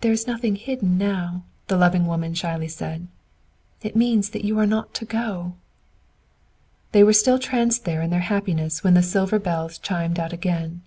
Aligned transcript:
"There 0.00 0.12
is 0.12 0.26
nothing 0.26 0.56
hidden 0.56 0.96
now," 0.96 1.42
the 1.68 1.76
loving 1.76 2.06
woman 2.06 2.32
shyly 2.32 2.68
said. 2.68 3.06
"IT 3.82 3.94
MEANS 3.94 4.30
THAT 4.30 4.46
YOU 4.46 4.58
ARE 4.58 4.64
NOT 4.64 4.94
TO 4.94 5.04
GO!" 5.04 5.52
They 6.92 7.04
were 7.04 7.12
still 7.12 7.38
tranced 7.38 7.84
there 7.84 8.00
in 8.00 8.08
their 8.08 8.20
happiness 8.20 8.82
when 8.82 8.94
the 8.94 9.02
silver 9.02 9.38
bells 9.38 9.76
chimed 9.76 10.18
out 10.18 10.32
again. 10.32 10.80